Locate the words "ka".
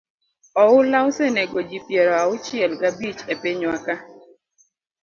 3.85-3.95